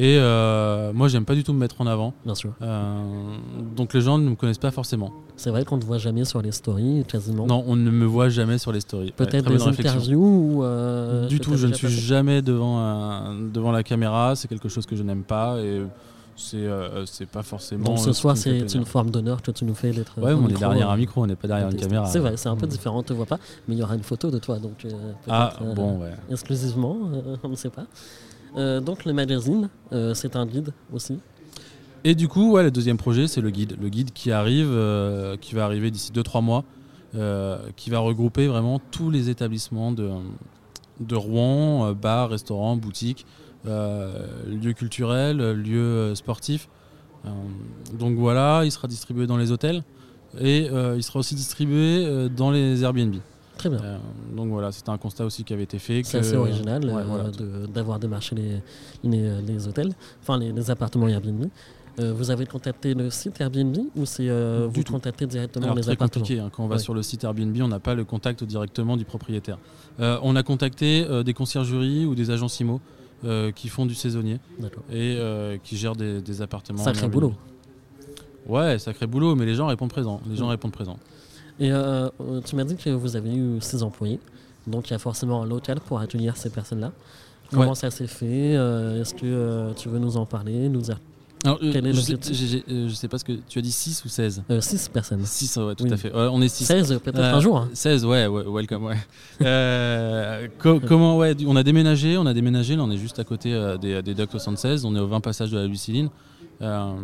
Et 0.00 0.16
euh, 0.16 0.92
moi, 0.92 1.08
j'aime 1.08 1.24
pas 1.24 1.34
du 1.34 1.42
tout 1.42 1.52
me 1.52 1.58
mettre 1.58 1.80
en 1.80 1.86
avant. 1.88 2.14
Bien 2.24 2.36
sûr. 2.36 2.52
Euh, 2.62 3.02
donc 3.74 3.92
les 3.94 4.00
gens 4.00 4.16
ne 4.16 4.30
me 4.30 4.36
connaissent 4.36 4.56
pas 4.58 4.70
forcément. 4.70 5.12
C'est 5.36 5.50
vrai 5.50 5.64
qu'on 5.64 5.74
ne 5.74 5.80
te 5.80 5.86
voit 5.86 5.98
jamais 5.98 6.24
sur 6.24 6.40
les 6.40 6.52
stories, 6.52 7.04
quasiment. 7.08 7.46
Non, 7.46 7.64
on 7.66 7.74
ne 7.74 7.90
me 7.90 8.04
voit 8.06 8.28
jamais 8.28 8.58
sur 8.58 8.70
les 8.70 8.78
stories. 8.80 9.06
Ouais, 9.06 9.12
Peut-être 9.16 9.44
très 9.46 9.54
des 9.56 9.62
interviews 9.66 10.20
ou. 10.58 10.62
euh, 10.62 11.26
du 11.26 11.40
tout, 11.40 11.56
je 11.56 11.66
ne 11.66 11.72
suis 11.74 11.88
jamais 11.88 12.42
devant, 12.42 12.78
un- 12.78 13.34
devant 13.52 13.72
la 13.72 13.82
caméra. 13.82 14.36
C'est 14.36 14.46
quelque 14.46 14.68
chose 14.68 14.86
que 14.86 14.94
je 14.94 15.02
n'aime 15.02 15.24
pas 15.24 15.58
et 15.60 15.82
c'est 16.36 16.58
euh, 16.58 17.04
pas 17.32 17.42
forcément. 17.42 17.82
Donc 17.86 17.94
euh, 17.98 18.00
ce 18.00 18.12
ce 18.12 18.20
soir, 18.20 18.36
c'est 18.36 18.72
une 18.74 18.84
forme 18.84 19.10
d'honneur 19.10 19.42
que 19.42 19.50
tu 19.50 19.64
nous 19.64 19.74
fais 19.74 19.90
d'être. 19.90 20.20
Ouais, 20.20 20.32
on 20.32 20.48
est 20.48 20.52
derrière 20.52 20.90
euh, 20.90 20.92
un 20.92 20.96
micro, 20.96 21.24
on 21.24 21.26
n'est 21.26 21.34
pas 21.34 21.48
derrière 21.48 21.68
une 21.70 21.76
caméra. 21.76 22.06
C'est 22.06 22.20
vrai, 22.20 22.36
c'est 22.36 22.48
un 22.48 22.54
peu 22.56 22.66
Mm. 22.66 22.70
différent, 22.70 22.98
on 23.00 23.02
te 23.02 23.12
voit 23.12 23.26
pas, 23.26 23.38
mais 23.66 23.74
il 23.74 23.78
y 23.78 23.82
aura 23.82 23.96
une 23.96 24.04
photo 24.04 24.30
de 24.30 24.38
toi, 24.38 24.60
donc 24.60 24.84
euh, 24.84 24.90
Ah 25.28 25.54
euh, 25.60 25.74
bon, 25.74 25.98
ouais. 25.98 26.12
exclusivement, 26.30 26.96
euh, 27.12 27.36
on 27.42 27.48
ne 27.48 27.56
sait 27.56 27.70
pas. 27.70 27.86
Euh, 28.56 28.80
donc 28.80 29.04
le 29.04 29.12
magazine, 29.12 29.68
euh, 29.92 30.14
c'est 30.14 30.36
un 30.36 30.46
guide 30.46 30.72
aussi. 30.92 31.18
Et 32.04 32.14
du 32.14 32.28
coup, 32.28 32.52
ouais, 32.52 32.62
le 32.62 32.70
deuxième 32.70 32.96
projet, 32.96 33.26
c'est 33.26 33.40
le 33.40 33.50
guide. 33.50 33.76
Le 33.80 33.88
guide 33.88 34.12
qui 34.12 34.30
arrive, 34.30 34.70
euh, 34.70 35.36
qui 35.36 35.54
va 35.54 35.64
arriver 35.64 35.90
d'ici 35.90 36.12
2-3 36.12 36.42
mois, 36.42 36.64
qui 37.76 37.90
va 37.90 37.98
regrouper 38.00 38.46
vraiment 38.48 38.78
tous 38.90 39.10
les 39.10 39.30
établissements 39.30 39.92
de, 39.92 40.10
Rouen, 41.14 41.92
bars, 41.92 42.28
restaurants, 42.28 42.76
boutiques, 42.76 43.24
lieux 43.64 44.72
culturels, 44.74 45.38
lieux 45.52 46.14
sportifs. 46.14 46.68
Donc 47.98 48.16
voilà, 48.18 48.62
il 48.64 48.70
sera 48.70 48.88
distribué 48.88 49.26
dans 49.26 49.38
les 49.38 49.52
hôtels 49.52 49.82
et 50.38 50.68
il 50.68 51.02
sera 51.02 51.18
aussi 51.18 51.34
distribué 51.34 52.28
dans 52.28 52.50
les 52.50 52.84
Airbnb. 52.84 53.16
Très 53.58 53.68
bien. 53.68 53.80
Euh, 53.82 53.98
donc 54.34 54.48
voilà, 54.48 54.72
c'était 54.72 54.88
un 54.90 54.96
constat 54.98 55.26
aussi 55.26 55.44
qui 55.44 55.52
avait 55.52 55.64
été 55.64 55.78
fait. 55.78 56.02
C'est 56.04 56.18
assez 56.18 56.36
original 56.36 56.84
Ouais, 56.86 56.92
euh, 56.94 57.02
voilà. 57.04 57.30
d'avoir 57.66 57.98
démarché 57.98 58.34
les, 58.34 58.62
les, 59.04 59.42
les 59.42 59.68
hôtels, 59.68 59.92
enfin 60.22 60.38
les, 60.38 60.52
les 60.52 60.70
appartements 60.70 61.08
Airbnb. 61.08 61.44
Euh, 61.98 62.12
vous 62.12 62.30
avez 62.30 62.46
contacté 62.46 62.94
le 62.94 63.10
site 63.10 63.40
Airbnb 63.40 63.76
ou 63.96 64.06
c'est 64.06 64.28
euh, 64.28 64.68
vous 64.72 64.84
tout. 64.84 64.92
contactez 64.92 65.26
directement 65.26 65.64
Alors, 65.64 65.74
les 65.76 65.82
très 65.82 65.92
appartements 65.94 66.22
compliqué, 66.22 66.40
hein. 66.40 66.48
quand 66.52 66.62
on 66.64 66.68
va 66.68 66.76
Ouais. 66.76 66.80
sur 66.80 66.94
le 66.94 67.02
site 67.02 67.24
Airbnb, 67.24 67.56
on 67.60 67.66
n'a 67.66 67.80
pas 67.80 67.96
le 67.96 68.04
contact 68.04 68.44
directement 68.44 68.96
du 68.96 69.04
propriétaire. 69.04 69.58
Euh, 69.98 70.16
on 70.22 70.36
a 70.36 70.44
contacté 70.44 71.04
euh, 71.10 71.24
des 71.24 71.34
conciergeries 71.34 72.06
ou 72.06 72.14
des 72.14 72.30
agents 72.30 72.46
IMO 72.60 72.80
euh, 73.24 73.50
qui 73.50 73.68
font 73.68 73.84
du 73.84 73.96
saisonnier 73.96 74.38
et 74.92 75.16
euh, 75.18 75.56
qui 75.64 75.76
gèrent 75.76 75.96
des, 75.96 76.22
des 76.22 76.40
appartements. 76.40 76.84
Sacré 76.84 77.08
boulot. 77.08 77.34
Ouais, 78.46 78.78
sacré 78.78 79.08
boulot, 79.08 79.34
mais 79.34 79.44
les 79.44 79.54
gens 79.56 79.66
répondent 79.66 79.90
présents. 79.90 80.20
Les 80.30 80.36
gens 80.36 80.46
Mm. 80.46 80.50
répondent 80.50 80.72
présents. 80.72 80.98
Et 81.60 81.72
euh, 81.72 82.08
euh, 82.20 82.40
tu 82.44 82.54
m'as 82.56 82.64
dit 82.64 82.76
que 82.76 82.90
vous 82.90 83.16
avez 83.16 83.34
eu 83.34 83.56
six 83.60 83.82
employés, 83.82 84.20
donc 84.66 84.88
il 84.88 84.92
y 84.92 84.96
a 84.96 84.98
forcément 84.98 85.42
un 85.42 85.46
local 85.46 85.80
pour 85.80 85.98
accueillir 85.98 86.36
ces 86.36 86.50
personnes-là. 86.50 86.92
Comment 87.50 87.70
Ouais. 87.70 87.74
ça 87.74 87.90
s'est 87.90 88.06
fait 88.06 88.54
Euh, 88.56 89.00
Est-ce 89.00 89.14
que 89.14 89.20
euh, 89.24 89.72
tu 89.74 89.88
veux 89.88 89.98
nous 89.98 90.16
en 90.18 90.26
parler 90.26 90.68
nous 90.68 90.82
dire 90.82 91.00
Alors, 91.44 91.58
Quel 91.58 91.86
est 91.86 91.92
je, 91.94 92.00
sais, 92.00 92.16
je 92.68 92.94
sais 92.94 93.08
pas 93.08 93.16
ce 93.18 93.24
que 93.24 93.32
tu 93.48 93.58
as 93.58 93.62
dit 93.62 93.72
6 93.72 94.04
ou 94.04 94.08
16 94.08 94.42
euh, 94.50 94.60
Six 94.60 94.88
personnes. 94.90 95.24
6, 95.24 95.56
ouais, 95.56 95.74
tout 95.74 95.84
Oui. 95.84 95.92
à 95.92 95.96
fait. 95.96 96.12
Ouais, 96.14 96.28
on 96.30 96.42
est 96.42 96.48
6. 96.48 96.64
16 96.66 97.00
peut-être 97.02 97.18
un 97.20 97.40
jour. 97.40 97.56
hein. 97.56 97.68
16, 97.72 98.04
ouais, 98.04 98.26
welcome, 98.28 98.84
ouais. 98.84 98.96
Co- 100.58 100.80
comment, 100.86 101.16
ouais, 101.16 101.34
on 101.46 101.56
a 101.56 101.62
déménagé, 101.62 102.16
on 102.18 102.26
a 102.26 102.34
déménagé, 102.34 102.76
là 102.76 102.82
on 102.84 102.90
est 102.90 102.96
juste 102.98 103.18
à 103.18 103.24
côté 103.24 103.50
des, 103.80 104.02
des 104.02 104.14
Docks 104.14 104.30
76, 104.32 104.84
on 104.84 104.94
est 104.94 105.00
au 105.00 105.06
20 105.08 105.20
passage 105.20 105.50
de 105.50 105.58
la 105.58 105.66
Luciline. 105.66 106.10
T'es 106.60 106.64
un 106.66 106.96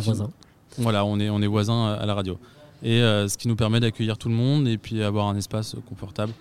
voisin. 0.00 0.30
Voilà, 0.78 1.04
on 1.04 1.18
est, 1.20 1.30
on 1.30 1.40
est 1.42 1.46
voisins 1.46 1.92
à 1.94 2.06
la 2.06 2.14
radio. 2.14 2.38
Et 2.82 3.02
euh, 3.02 3.28
ce 3.28 3.36
qui 3.36 3.48
nous 3.48 3.56
permet 3.56 3.80
d'accueillir 3.80 4.16
tout 4.16 4.28
le 4.28 4.34
monde 4.34 4.66
et 4.66 4.78
puis 4.78 5.02
avoir 5.02 5.28
un 5.28 5.36
espace 5.36 5.76
confortable 5.88 6.32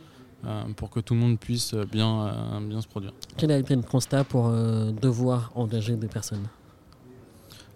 euh, 0.45 0.63
pour 0.75 0.89
que 0.89 0.99
tout 0.99 1.13
le 1.13 1.19
monde 1.19 1.37
puisse 1.37 1.73
bien, 1.73 2.27
euh, 2.27 2.59
bien 2.61 2.81
se 2.81 2.87
produire. 2.87 3.13
Quel 3.35 3.51
a 3.51 3.57
été 3.57 3.75
le 3.75 3.81
constat 3.81 4.23
pour 4.23 4.49
devoir 4.49 5.51
engager 5.55 5.95
des 5.95 6.07
personnes? 6.07 6.47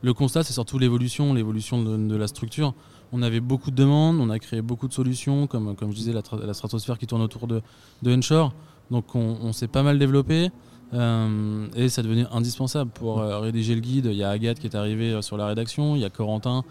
Le 0.01 0.13
constat, 0.13 0.43
c'est 0.43 0.53
surtout 0.53 0.79
l'évolution, 0.79 1.33
l'évolution 1.33 1.81
de, 1.81 1.95
de 1.95 2.15
la 2.15 2.27
structure. 2.27 2.73
On 3.11 3.21
avait 3.21 3.39
beaucoup 3.39 3.71
de 3.71 3.75
demandes, 3.75 4.19
on 4.19 4.29
a 4.29 4.39
créé 4.39 4.61
beaucoup 4.61 4.87
de 4.87 4.93
solutions, 4.93 5.47
comme, 5.47 5.75
comme 5.75 5.91
je 5.91 5.95
disais, 5.95 6.13
la, 6.13 6.21
tra- 6.21 6.43
la 6.43 6.53
stratosphère 6.53 6.97
qui 6.97 7.07
tourne 7.07 7.21
autour 7.21 7.47
de, 7.47 7.61
de 8.01 8.15
Henshaw. 8.15 8.51
Donc 8.91 9.15
on, 9.15 9.37
on 9.41 9.53
s'est 9.53 9.67
pas 9.67 9.83
mal 9.83 9.97
développé 9.97 10.51
euh, 10.93 11.67
et 11.75 11.89
ça 11.89 12.03
devenait 12.03 12.25
indispensable 12.31 12.91
pour 12.91 13.19
euh, 13.19 13.39
rédiger 13.39 13.75
le 13.75 13.81
guide. 13.81 14.05
Il 14.05 14.17
y 14.17 14.23
a 14.23 14.29
Agathe 14.29 14.59
qui 14.59 14.67
est 14.67 14.75
arrivée 14.75 15.11
euh, 15.11 15.21
sur 15.21 15.37
la 15.37 15.47
rédaction, 15.47 15.95
il 15.95 16.01
y 16.01 16.05
a 16.05 16.09
Corentin 16.09 16.63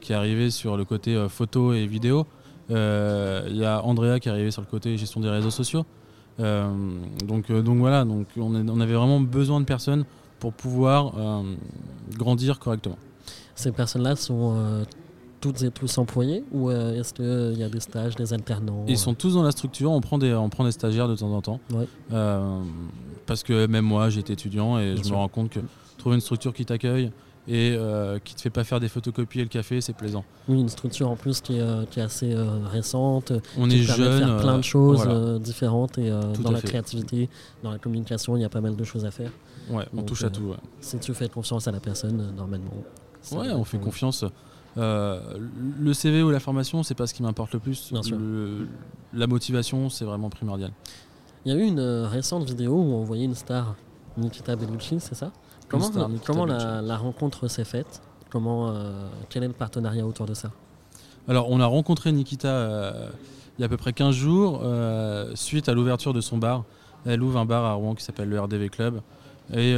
qui 0.00 0.12
est 0.12 0.16
arrivé 0.16 0.50
sur 0.50 0.76
le 0.76 0.84
côté 0.84 1.26
photo 1.28 1.72
et 1.72 1.86
vidéo, 1.86 2.26
il 2.68 2.74
y 2.74 3.64
a 3.64 3.80
Andrea 3.84 4.18
qui 4.18 4.28
est 4.28 4.32
arrivé 4.32 4.50
sur 4.50 4.60
le 4.60 4.66
côté 4.66 4.96
gestion 4.96 5.20
des 5.20 5.28
réseaux 5.28 5.52
sociaux. 5.52 5.86
Donc, 6.40 7.52
donc 7.52 7.78
voilà, 7.78 8.04
donc 8.04 8.26
on, 8.36 8.56
on 8.56 8.80
avait 8.80 8.94
vraiment 8.94 9.20
besoin 9.20 9.60
de 9.60 9.64
personnes 9.64 10.04
pour 10.40 10.52
pouvoir 10.52 11.12
grandir 12.18 12.58
correctement. 12.58 12.98
Ces 13.54 13.70
personnes-là 13.70 14.16
sont 14.16 14.84
toutes 15.42 15.60
et 15.62 15.70
tous 15.70 15.98
employés 15.98 16.42
ou 16.52 16.70
euh, 16.70 16.98
est-ce 16.98 17.12
qu'il 17.12 17.58
y 17.60 17.62
a 17.64 17.68
des 17.68 17.80
stages, 17.80 18.14
des 18.16 18.32
alternants? 18.32 18.84
Ils 18.88 18.96
sont 18.96 19.12
tous 19.12 19.34
dans 19.34 19.42
la 19.42 19.50
structure, 19.50 19.90
on 19.90 20.00
prend 20.00 20.16
des, 20.16 20.32
on 20.32 20.48
prend 20.48 20.64
des 20.64 20.72
stagiaires 20.72 21.08
de 21.08 21.16
temps 21.16 21.32
en 21.34 21.42
temps. 21.42 21.60
Ouais. 21.74 21.86
Euh, 22.12 22.60
parce 23.26 23.42
que 23.42 23.66
même 23.66 23.84
moi, 23.84 24.08
j'étais 24.08 24.32
étudiant 24.32 24.78
et 24.78 24.94
Bien 24.94 24.96
je 25.02 25.02
sûr. 25.08 25.12
me 25.12 25.18
rends 25.18 25.28
compte 25.28 25.50
que 25.50 25.60
trouver 25.98 26.14
une 26.14 26.20
structure 26.22 26.54
qui 26.54 26.64
t'accueille 26.64 27.10
et 27.48 27.74
euh, 27.76 28.20
qui 28.20 28.36
te 28.36 28.40
fait 28.40 28.50
pas 28.50 28.62
faire 28.62 28.78
des 28.78 28.88
photocopies 28.88 29.40
et 29.40 29.42
le 29.42 29.48
café, 29.48 29.80
c'est 29.80 29.94
plaisant. 29.96 30.24
Oui, 30.48 30.60
une 30.60 30.68
structure 30.68 31.10
en 31.10 31.16
plus 31.16 31.40
qui 31.40 31.56
est, 31.56 31.60
euh, 31.60 31.84
qui 31.90 31.98
est 31.98 32.02
assez 32.04 32.32
euh, 32.32 32.64
récente, 32.70 33.32
On 33.58 33.66
qui 33.66 33.82
est 33.82 33.86
permet 33.86 34.04
de 34.04 34.10
jeune. 34.12 34.18
faire 34.28 34.36
plein 34.38 34.54
euh, 34.54 34.58
de 34.58 34.62
choses 34.62 34.96
voilà. 34.98 35.12
euh, 35.14 35.38
différentes 35.40 35.98
et 35.98 36.08
euh, 36.08 36.20
dans 36.40 36.52
la 36.52 36.58
fait. 36.60 36.68
créativité, 36.68 37.28
dans 37.64 37.72
la 37.72 37.78
communication, 37.78 38.36
il 38.36 38.42
y 38.42 38.44
a 38.44 38.48
pas 38.48 38.60
mal 38.60 38.76
de 38.76 38.84
choses 38.84 39.04
à 39.04 39.10
faire. 39.10 39.32
Ouais, 39.70 39.84
on 39.92 39.96
donc, 39.98 40.06
touche 40.06 40.22
euh, 40.22 40.28
à 40.28 40.30
tout. 40.30 40.42
ouais. 40.50 40.56
Si 40.80 40.98
tu 41.00 41.12
fais 41.14 41.28
confiance 41.28 41.66
à 41.66 41.72
la 41.72 41.80
personne, 41.80 42.20
euh, 42.20 42.30
normalement. 42.36 42.70
Ouais, 43.32 43.50
on 43.52 43.64
fait 43.64 43.76
euh, 43.76 43.80
confiance. 43.80 44.24
Euh, 44.78 45.20
le 45.80 45.92
CV 45.92 46.22
ou 46.22 46.30
la 46.30 46.40
formation, 46.40 46.82
c'est 46.82 46.94
pas 46.94 47.06
ce 47.06 47.14
qui 47.14 47.22
m'importe 47.22 47.52
le 47.52 47.58
plus. 47.58 47.92
Bien 47.92 48.02
sûr. 48.02 48.18
Le- 48.18 48.68
la 49.14 49.26
motivation, 49.26 49.90
c'est 49.90 50.04
vraiment 50.04 50.30
primordial. 50.30 50.70
Il 51.44 51.52
y 51.52 51.54
a 51.56 51.58
eu 51.58 51.64
une 51.66 51.78
euh, 51.80 52.06
récente 52.08 52.44
vidéo 52.48 52.72
où 52.72 52.94
on 52.94 53.04
voyait 53.04 53.24
une 53.24 53.34
star, 53.34 53.74
Nikita 54.16 54.56
Bellucci, 54.56 55.00
c'est 55.00 55.14
ça? 55.14 55.30
Comment, 55.68 55.84
star, 55.84 56.08
Nikita 56.08 56.26
comment 56.26 56.46
la, 56.46 56.56
Bellucci. 56.58 56.88
la 56.88 56.96
rencontre 56.96 57.48
s'est 57.48 57.64
faite? 57.64 58.00
Comment, 58.30 58.70
euh, 58.70 58.92
Quel 59.28 59.42
est 59.44 59.48
le 59.48 59.52
partenariat 59.52 60.06
autour 60.06 60.26
de 60.26 60.34
ça? 60.34 60.50
Alors, 61.28 61.50
on 61.50 61.60
a 61.60 61.66
rencontré 61.66 62.10
Nikita 62.12 62.94
il 63.58 63.60
y 63.60 63.64
a 63.64 63.66
à 63.66 63.68
peu 63.68 63.76
près 63.76 63.92
15 63.92 64.14
jours, 64.14 64.62
suite 65.34 65.68
à 65.68 65.74
l'ouverture 65.74 66.14
de 66.14 66.22
son 66.22 66.38
bar. 66.38 66.64
Elle 67.04 67.22
ouvre 67.22 67.38
un 67.38 67.44
bar 67.44 67.64
à 67.66 67.74
Rouen 67.74 67.94
qui 67.94 68.02
s'appelle 68.02 68.28
le 68.30 68.40
RDV 68.40 68.70
Club. 68.70 69.02
Et 69.52 69.76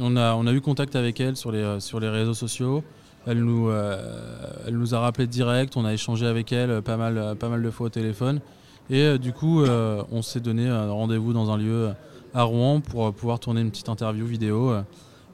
on, 0.00 0.16
a, 0.16 0.34
on 0.34 0.46
a 0.46 0.52
eu 0.52 0.60
contact 0.60 0.94
avec 0.94 1.20
elle 1.20 1.36
sur 1.36 1.50
les, 1.50 1.80
sur 1.80 1.98
les 1.98 2.08
réseaux 2.08 2.32
sociaux. 2.32 2.84
Elle 3.26 3.42
nous, 3.44 3.68
euh, 3.68 3.98
elle 4.66 4.76
nous 4.78 4.94
a 4.94 5.00
rappelé 5.00 5.26
direct, 5.26 5.76
on 5.76 5.84
a 5.84 5.92
échangé 5.92 6.26
avec 6.26 6.52
elle 6.52 6.70
euh, 6.70 6.80
pas 6.80 6.96
mal, 6.96 7.18
euh, 7.18 7.34
pas 7.34 7.48
mal 7.48 7.62
de 7.62 7.70
fois 7.70 7.86
au 7.86 7.90
téléphone. 7.90 8.40
Et 8.88 9.18
du 9.18 9.32
coup, 9.32 9.64
on 9.64 10.22
s'est 10.22 10.38
donné 10.38 10.68
un 10.68 10.88
rendez-vous 10.92 11.32
dans 11.32 11.50
un 11.50 11.56
lieu 11.56 11.90
à 12.34 12.44
Rouen 12.44 12.80
pour 12.80 13.12
pouvoir 13.12 13.40
tourner 13.40 13.60
une 13.60 13.70
petite 13.70 13.88
interview 13.88 14.24
vidéo. 14.26 14.72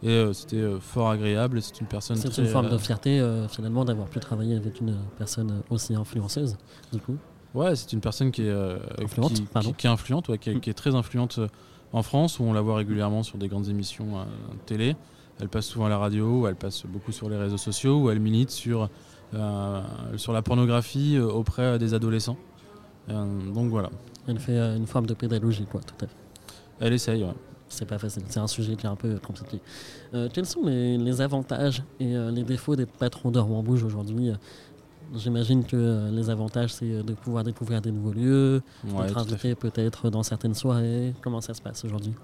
Et 0.02 0.08
euh, 0.08 0.32
c'était 0.32 0.56
euh, 0.56 0.80
fort 0.80 1.10
agréable. 1.10 1.60
C'est 1.60 1.78
une 1.82 1.86
personne 1.86 2.16
C'est 2.16 2.38
une 2.38 2.46
forme 2.46 2.66
euh, 2.66 2.70
de 2.70 2.78
fierté 2.78 3.22
finalement 3.50 3.84
d'avoir 3.84 4.08
pu 4.08 4.20
travailler 4.20 4.56
avec 4.56 4.80
une 4.80 4.96
personne 5.18 5.60
aussi 5.68 5.94
influenceuse, 5.94 6.56
du 6.94 6.98
coup. 6.98 7.16
Ouais, 7.54 7.76
c'est 7.76 7.92
une 7.92 8.00
personne 8.00 8.30
qui 8.32 8.46
est, 8.46 8.54
Influente, 8.98 9.34
qui, 9.34 9.42
pardon. 9.42 9.68
qui- 9.72 9.76
qui 9.76 9.86
est 9.86 9.90
influente, 9.90 10.28
ouais, 10.30 10.38
qui, 10.38 10.48
est, 10.48 10.58
qui 10.60 10.70
est 10.70 10.74
très 10.74 10.94
influente 10.94 11.38
en 11.92 12.02
France, 12.02 12.38
où 12.40 12.44
on 12.44 12.54
la 12.54 12.62
voit 12.62 12.76
régulièrement 12.76 13.22
sur 13.22 13.36
des 13.36 13.48
grandes 13.48 13.68
émissions 13.68 14.06
télé. 14.64 14.96
Elle 15.42 15.48
passe 15.48 15.66
souvent 15.66 15.86
à 15.86 15.88
la 15.88 15.98
radio, 15.98 16.46
elle 16.46 16.54
passe 16.54 16.84
beaucoup 16.86 17.10
sur 17.10 17.28
les 17.28 17.36
réseaux 17.36 17.56
sociaux, 17.58 18.00
où 18.04 18.10
elle 18.10 18.20
milite 18.20 18.50
sur, 18.50 18.88
euh, 19.34 19.82
sur 20.16 20.32
la 20.32 20.40
pornographie 20.40 21.16
euh, 21.16 21.26
auprès 21.26 21.78
des 21.80 21.94
adolescents. 21.94 22.36
Euh, 23.10 23.24
donc 23.52 23.68
voilà, 23.68 23.90
Elle 24.28 24.38
fait 24.38 24.56
euh, 24.56 24.76
une 24.76 24.86
forme 24.86 25.06
de 25.06 25.14
pédagogie, 25.14 25.66
quoi, 25.66 25.80
tout 25.80 25.96
à 26.04 26.06
fait. 26.06 26.14
elle 26.78 26.92
essaye. 26.92 27.24
ouais. 27.24 27.34
C'est 27.68 27.86
pas 27.86 27.98
facile, 27.98 28.22
c'est 28.28 28.38
un 28.38 28.46
sujet 28.46 28.76
qui 28.76 28.86
est 28.86 28.88
un 28.88 28.94
peu 28.94 29.18
compliqué. 29.18 29.60
Euh, 30.14 30.28
quels 30.32 30.46
sont 30.46 30.62
les, 30.64 30.96
les 30.96 31.20
avantages 31.20 31.82
et 31.98 32.14
euh, 32.16 32.30
les 32.30 32.44
défauts 32.44 32.76
des 32.76 32.86
patrons 32.86 33.32
de 33.32 33.40
Rouen 33.40 33.62
Bouge 33.64 33.82
aujourd'hui? 33.82 34.30
Euh, 34.30 34.34
J'imagine 35.16 35.64
que 35.64 35.76
euh, 35.76 36.10
les 36.12 36.30
avantages, 36.30 36.72
c'est 36.74 36.90
euh, 36.92 37.02
de 37.02 37.14
pouvoir 37.14 37.42
découvrir 37.44 37.82
des 37.82 37.90
nouveaux 37.90 38.12
lieux, 38.12 38.62
Ouais, 38.94 39.06
d'être 39.06 39.18
invité 39.18 39.54
peut-être 39.56 40.08
dans 40.08 40.22
certaines 40.22 40.54
soirées. 40.54 41.14
Comment 41.20 41.40
ça 41.40 41.52
se 41.54 41.60
passe 41.60 41.84
aujourd'hui? 41.84 42.14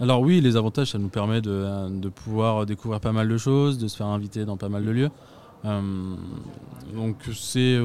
Alors 0.00 0.20
oui, 0.20 0.40
les 0.40 0.56
avantages, 0.56 0.90
ça 0.92 0.98
nous 0.98 1.08
permet 1.08 1.40
de, 1.40 1.88
de 1.90 2.08
pouvoir 2.08 2.66
découvrir 2.66 3.00
pas 3.00 3.12
mal 3.12 3.28
de 3.28 3.36
choses, 3.36 3.78
de 3.78 3.86
se 3.88 3.96
faire 3.96 4.06
inviter 4.06 4.44
dans 4.44 4.56
pas 4.56 4.68
mal 4.68 4.84
de 4.84 4.90
lieux. 4.90 5.10
Euh, 5.64 5.80
donc 6.94 7.16
c'est 7.36 7.78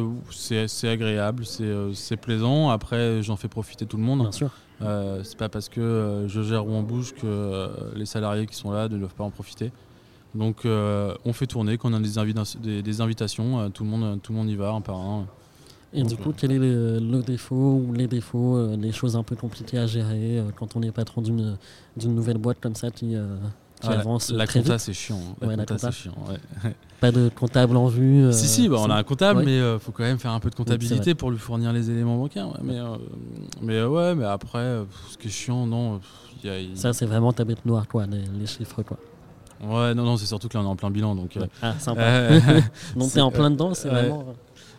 agréable, 0.90 1.46
c'est 1.46 1.72
c'est 1.94 2.18
plaisant. 2.18 2.70
Après, 2.70 3.22
j'en 3.22 3.36
fais 3.36 3.48
profiter 3.48 3.86
tout 3.86 3.98
le 3.98 4.04
monde. 4.04 4.22
Bien 4.22 4.32
sûr. 4.32 4.50
Euh, 4.82 5.22
c'est 5.24 5.38
pas 5.38 5.50
parce 5.50 5.70
que 5.70 5.82
euh, 5.82 6.28
je 6.28 6.42
gère 6.42 6.64
Rouen 6.64 6.82
Bouge 6.84 7.14
que 7.14 7.70
les 7.96 8.06
salariés 8.06 8.46
qui 8.48 8.56
sont 8.56 8.72
là 8.72 8.88
ne 8.90 8.98
doivent 8.98 9.16
pas 9.16 9.24
en 9.24 9.32
profiter. 9.32 9.72
Donc 10.36 10.66
euh, 10.66 11.14
on 11.26 11.34
fait 11.34 11.48
tourner, 11.48 11.78
quand 11.78 11.92
on 11.92 11.96
a 11.96 12.00
des, 12.00 12.18
invita- 12.18 12.60
des- 12.60 12.82
des 12.84 13.02
invitations, 13.02 13.70
tout, 13.72 13.84
le 13.84 13.90
monde, 13.90 14.20
tout 14.22 14.32
le 14.34 14.38
monde 14.40 14.50
y 14.50 14.56
va 14.56 14.72
un 14.72 14.82
par 14.82 14.98
un. 14.98 15.26
Et 15.94 16.04
du 16.04 16.18
coup, 16.18 16.34
quel 16.36 16.52
est 16.52 16.60
le, 16.60 17.00
le 17.00 17.22
défaut 17.24 17.82
ou 17.88 17.94
les 17.94 18.08
défauts, 18.08 18.58
euh, 18.58 18.76
les 18.78 18.92
choses 18.92 19.16
un 19.16 19.24
peu 19.24 19.36
compliquées 19.36 19.78
à 19.80 19.88
gérer 19.88 20.40
euh, 20.40 20.44
quand 20.56 20.76
on 20.76 20.82
est 20.82 20.92
patron 20.92 21.22
d'une 21.22 21.58
d'une 21.96 22.14
nouvelle 22.14 22.38
boîte 22.38 22.58
comme 22.62 22.76
ça 22.76 22.92
qui, 22.92 23.16
euh, 23.16 23.38
qui 23.82 23.88
Ah, 23.88 23.94
la- 23.96 24.00
avance 24.02 24.30
la 24.32 24.46
très 24.46 24.60
compta 24.62 24.78
c'est 24.80 24.92
chiant. 24.94 25.18
hein. 25.18 25.36
La 25.42 25.48
Ouais, 25.48 25.56
la 25.56 25.66
compta 25.66 25.90
chiant. 25.92 26.14
ouais. 26.30 26.72
Pas 27.00 27.12
de 27.12 27.30
comptable 27.30 27.78
en 27.78 27.88
vue 27.88 28.34
si 28.34 28.48
si, 28.48 28.68
bah, 28.70 28.78
on 28.80 28.90
a 28.90 28.96
un 28.96 29.04
comptable, 29.04 29.40
Ouais. 29.40 29.46
mais 29.46 29.58
il 29.60 29.80
faut 29.80 29.92
quand 29.94 30.04
même 30.04 30.18
faire 30.20 30.32
un 30.32 30.40
peu 30.42 30.50
de 30.50 30.56
comptabilité 30.56 31.16
pour 31.16 31.32
lui 31.32 31.38
fournir 31.38 31.72
les 31.72 31.90
éléments 31.90 32.18
bancaires. 32.18 32.48
ouais. 32.50 32.60
Mais, 32.64 32.80
mais 33.62 33.84
ouais, 33.84 34.14
mais 34.16 34.26
après, 34.26 34.80
pff, 34.84 35.12
ce 35.12 35.18
qui 35.18 35.28
est 35.28 35.32
chiant, 35.32 35.66
non. 35.66 36.00
pff, 36.00 36.10
il 36.44 36.48
y 36.48 36.50
a- 36.52 36.60
il- 36.60 36.78
Ça, 36.78 36.92
c'est 36.94 37.06
vraiment 37.06 37.32
ta 37.32 37.46
bête 37.46 37.66
noire, 37.66 37.88
quoi, 37.88 38.06
les, 38.08 38.24
les 38.40 38.46
chiffres, 38.46 38.82
quoi. 38.84 38.98
Ouais, 39.64 39.96
non, 39.96 40.04
non, 40.04 40.18
c'est 40.18 40.26
surtout 40.28 40.50
que 40.50 40.56
là 40.58 40.64
on 40.64 40.68
est 40.68 40.70
en 40.70 40.76
plein 40.76 40.92
bilan, 40.92 41.16
donc. 41.16 41.38
euh. 41.38 41.46
Ah, 41.62 41.74
sympa. 41.80 42.02
euh, 42.06 42.40
Donc, 42.96 43.04
t'es 43.04 43.10
c'est- 43.10 43.22
en 43.22 43.32
plein 43.32 43.50
dedans, 43.52 43.74
c'est 43.74 43.90
vraiment. 43.90 44.26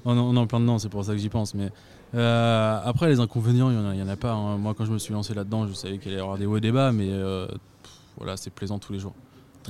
On, 0.05 0.17
on 0.17 0.35
est 0.35 0.39
en 0.39 0.47
plein 0.47 0.61
dedans, 0.61 0.79
c'est 0.79 0.89
pour 0.89 1.05
ça 1.05 1.13
que 1.13 1.19
j'y 1.19 1.29
pense. 1.29 1.55
Mais 1.55 1.71
euh, 2.15 2.81
après, 2.85 3.09
les 3.09 3.21
inconvénients, 3.21 3.71
il 3.71 3.77
n'y 3.97 4.03
en, 4.03 4.07
en 4.07 4.09
a 4.09 4.17
pas. 4.17 4.33
hein. 4.33 4.57
Moi, 4.57 4.75
quand 4.77 4.85
je 4.85 4.93
me 4.93 4.99
suis 4.99 5.13
lancé 5.13 5.35
là-dedans, 5.35 5.67
je 5.67 5.73
savais 5.75 5.99
qu'il 5.99 6.11
allait 6.13 6.19
y 6.21 6.23
avoir 6.23 6.39
des 6.39 6.47
hauts 6.47 6.57
et 6.57 6.61
des 6.61 6.73
bas, 6.73 6.93
mais 6.93 7.09
euh, 7.11 7.47
pff, 7.47 7.93
voilà, 8.17 8.37
c'est 8.37 8.51
plaisant 8.51 8.79
tous 8.79 8.93
les 8.93 8.99
jours. 9.01 9.15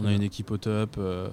On 0.00 0.06
a 0.06 0.12
une 0.12 0.22
équipe 0.22 0.50
au 0.52 0.58
top. 0.58 0.94
euh, 0.98 1.28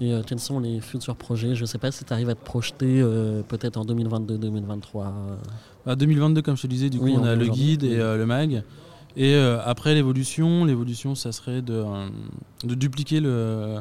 Et 0.00 0.12
quels 0.26 0.40
sont 0.40 0.58
les 0.60 0.80
futurs 0.80 1.16
projets? 1.16 1.54
Je 1.54 1.64
sais 1.64 1.78
pas 1.78 1.90
si 1.92 2.04
tu 2.04 2.12
arrives 2.12 2.28
à 2.28 2.34
te 2.34 2.44
projeter 2.44 3.00
peut-être 3.48 3.76
en 3.78 3.84
2022-2023. 3.84 5.06
euh, 5.06 5.36
À 5.86 5.96
2022, 5.96 6.42
comme 6.42 6.56
je 6.56 6.62
te 6.62 6.66
disais, 6.66 6.90
du 6.90 6.98
coup, 6.98 7.04
Oui, 7.04 7.14
on 7.16 7.24
a 7.24 7.34
le 7.34 7.46
guide 7.48 7.84
et 7.84 7.96
le 7.96 8.26
mag. 8.26 8.62
Et 9.16 9.34
après 9.36 9.94
l'évolution, 9.94 10.64
l'évolution, 10.64 11.14
ça 11.14 11.32
serait 11.32 11.62
de, 11.62 11.84
de 12.64 12.74
dupliquer 12.74 13.20
le 13.20 13.80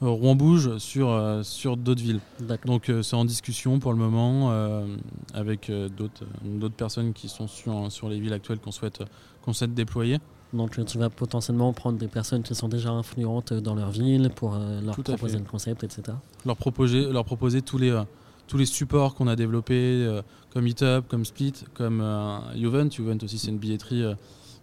Rouen 0.00 0.34
Bouge 0.36 0.78
sur, 0.78 1.08
euh, 1.10 1.42
sur 1.42 1.76
d'autres 1.76 2.02
villes. 2.02 2.20
Donc 2.64 2.88
euh, 2.88 3.02
c'est 3.02 3.16
en 3.16 3.24
discussion 3.24 3.78
pour 3.80 3.92
le 3.92 3.98
moment 3.98 4.50
euh, 4.52 4.86
avec 5.34 5.70
euh, 5.70 5.88
d'autres 5.88 6.22
euh, 6.22 6.58
d'autres 6.58 6.76
personnes 6.76 7.12
qui 7.12 7.28
sont 7.28 7.48
sur, 7.48 7.90
sur 7.90 8.08
les 8.08 8.20
villes 8.20 8.32
actuelles 8.32 8.60
qu'on 8.60 8.70
souhaite, 8.70 9.02
qu'on 9.42 9.52
souhaite 9.52 9.74
déployer. 9.74 10.18
Donc, 10.54 10.78
euh, 10.78 10.84
tu 10.84 10.96
vas 10.96 11.10
potentiellement 11.10 11.70
prendre 11.74 11.98
des 11.98 12.08
personnes 12.08 12.42
qui 12.42 12.54
sont 12.54 12.68
déjà 12.68 12.90
influentes 12.90 13.52
dans 13.52 13.74
leur 13.74 13.90
ville 13.90 14.30
pour 14.34 14.54
euh, 14.54 14.80
leur 14.80 14.94
proposer 14.96 15.34
fait. 15.34 15.38
le 15.40 15.44
concept, 15.44 15.84
etc. 15.84 16.16
Leur 16.46 16.56
proposer, 16.56 17.12
leur 17.12 17.26
proposer 17.26 17.60
tous, 17.60 17.76
les, 17.76 17.90
euh, 17.90 18.02
tous 18.46 18.56
les 18.56 18.64
supports 18.64 19.14
qu'on 19.14 19.26
a 19.28 19.36
développés, 19.36 19.74
euh, 20.06 20.22
comme 20.50 20.64
Meetup, 20.64 21.06
comme 21.06 21.26
Split, 21.26 21.52
comme 21.74 22.00
euh, 22.00 22.38
Juvent. 22.56 22.90
Juvent 22.90 23.18
aussi, 23.22 23.36
c'est 23.38 23.50
une 23.50 23.58
billetterie, 23.58 24.02
euh, 24.04 24.14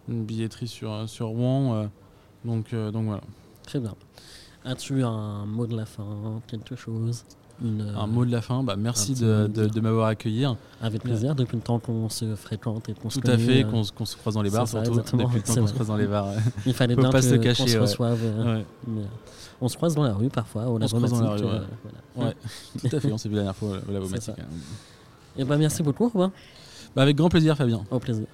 une 0.08 0.24
billetterie 0.24 0.66
sur, 0.66 0.92
euh, 0.92 1.06
sur 1.06 1.28
Rouen. 1.28 1.74
euh, 1.74 1.86
donc, 2.44 2.72
euh, 2.72 2.90
donc 2.90 3.04
voilà. 3.06 3.22
Très 3.62 3.78
bien. 3.78 3.94
As-tu 4.66 5.02
un 5.04 5.46
mot 5.46 5.66
de 5.66 5.76
la 5.76 5.86
fin, 5.86 6.04
quelque 6.48 6.74
chose 6.74 7.24
Une, 7.64 7.82
euh, 7.82 7.96
Un 7.98 8.06
mot 8.08 8.24
de 8.24 8.32
la 8.32 8.42
fin, 8.42 8.62
bah, 8.64 8.74
merci 8.76 9.14
de, 9.14 9.46
de 9.46 9.80
m'avoir 9.80 10.08
accueilli. 10.08 10.44
Avec 10.82 11.02
plaisir, 11.02 11.34
depuis 11.36 11.56
le 11.56 11.62
temps 11.62 11.78
qu'on 11.78 12.08
se 12.08 12.34
fréquente 12.34 12.88
et 12.88 12.94
qu'on 12.94 13.08
se 13.08 13.20
Tout 13.20 13.30
à 13.30 13.38
fait, 13.38 13.62
euh, 13.64 13.70
qu'on 13.70 13.84
se- 13.84 13.92
qu'on 13.92 14.04
se 14.04 14.16
croise 14.16 14.34
dans 14.34 14.42
les 14.42 14.50
bars, 14.50 14.66
ça, 14.66 14.84
surtout. 14.84 14.98
Depuis 15.16 15.36
le 15.36 15.42
temps 15.42 15.54
qu'on 15.54 15.66
se 15.68 15.72
croise 15.72 15.86
dans 15.88 15.96
les 15.96 16.06
bars. 16.08 16.28
Il 16.66 16.74
fallait 16.74 16.96
bien 16.96 17.10
pas 17.10 17.20
que- 17.20 17.26
se 17.26 17.34
cacher, 17.36 17.66
se 17.68 17.74
ouais. 17.76 17.80
reçoive. 17.80 18.18
euh, 18.22 18.56
Ouais, 18.58 18.66
mais, 18.88 19.02
euh, 19.02 19.04
on 19.60 19.68
se 19.68 19.76
croise 19.76 19.94
dans 19.94 20.02
la 20.02 20.12
rue 20.14 20.28
parfois, 20.30 20.66
au 20.68 20.78
On 20.82 20.88
se 20.88 20.94
croise 20.94 21.12
dans 21.12 21.20
la 21.20 21.30
rue, 21.30 21.42
ouais. 21.44 21.46
euh, 21.48 21.60
voilà. 22.16 22.32
Tout 22.80 22.96
à 22.96 23.00
fait, 23.00 23.12
on 23.12 23.18
s'est 23.18 23.28
vu 23.28 23.36
la 23.36 23.42
dernière 23.42 23.56
fois 23.56 23.68
au 23.68 23.72
C'est 23.86 23.92
Lavomatique. 23.92 24.22
ça. 24.22 24.32
hein. 24.38 24.44
Et 25.38 25.44
ben 25.44 25.56
merci 25.58 25.82
beaucoup, 25.82 26.08
Robin. 26.08 26.32
Bah, 26.96 27.02
avec 27.02 27.14
grand 27.16 27.28
plaisir, 27.28 27.56
Fabien. 27.56 27.82
Au 27.90 27.98
plaisir. 28.00 28.26